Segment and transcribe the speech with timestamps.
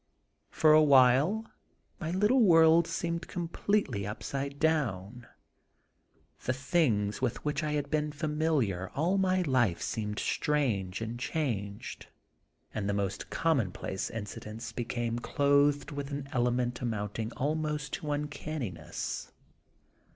[0.49, 1.45] For a while,
[1.99, 5.27] my little world seemed completely upside down;
[6.45, 12.07] the things with which I had been familiar all my life seemed strange and changed,
[12.73, 19.31] and the most commonplace incidents became clothed with an element amounting almost to uncanniness.